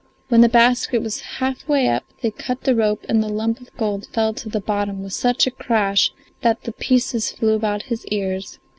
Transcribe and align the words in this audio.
When 0.29 0.41
the 0.41 0.49
basket 0.49 1.03
was 1.03 1.19
half 1.37 1.67
way 1.69 1.87
up 1.87 2.03
they 2.23 2.31
cut 2.31 2.61
the 2.61 2.73
rope 2.73 3.05
and 3.07 3.21
the 3.21 3.29
lump 3.29 3.61
of 3.61 3.71
gold 3.77 4.07
fell 4.11 4.33
to 4.33 4.49
the 4.49 4.59
bottom 4.59 5.03
with 5.03 5.13
such 5.13 5.45
a 5.45 5.51
crash 5.51 6.11
that 6.41 6.63
the 6.63 6.71
pieces 6.71 7.31
flew 7.31 7.53
about 7.53 7.83
his 7.83 8.03
ears. 8.07 8.57